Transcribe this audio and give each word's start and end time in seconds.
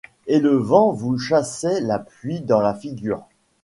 Et 0.25 0.39
le 0.39 0.55
vent 0.55 0.91
vous 0.91 1.19
chassait 1.19 1.79
la 1.79 1.99
pluie 1.99 2.41
dans 2.41 2.59
la 2.59 2.73
figure. 2.73 3.23